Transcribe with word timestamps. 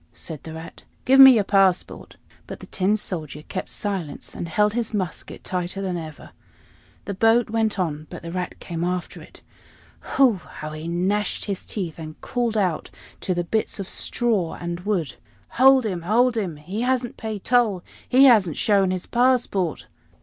said 0.13 0.41
the 0.41 0.53
Rat. 0.55 0.81
"Give 1.05 1.19
me 1.19 1.33
your 1.35 1.43
passport." 1.43 2.15
But 2.47 2.59
the 2.59 2.65
Tin 2.65 2.97
Soldier 2.97 3.43
kept 3.43 3.69
silence, 3.69 4.33
and 4.33 4.49
held 4.49 4.73
his 4.73 4.95
musket 4.95 5.43
tighter 5.43 5.79
than 5.79 5.95
ever. 5.95 6.31
The 7.05 7.13
boat 7.13 7.51
went 7.51 7.77
on, 7.77 8.07
but 8.09 8.23
the 8.23 8.31
Rat 8.31 8.59
came 8.59 8.83
after 8.83 9.21
it. 9.21 9.41
Hu! 10.17 10.37
how 10.43 10.71
he 10.71 10.87
gnashed 10.87 11.45
his 11.45 11.63
teeth, 11.67 11.99
and 11.99 12.19
called 12.19 12.57
out 12.57 12.89
to 13.19 13.35
the 13.35 13.43
bits 13.43 13.79
of 13.79 13.87
straw 13.87 14.55
and 14.59 14.79
wood. 14.79 15.17
"Hold 15.49 15.85
him! 15.85 16.01
hold 16.01 16.35
him! 16.35 16.55
He 16.55 16.81
hasn't 16.81 17.15
paid 17.15 17.43
toll 17.43 17.83
he 18.09 18.23
hasn't 18.25 18.57
shown 18.57 18.89
his 18.89 19.05
passport!" 19.05 19.85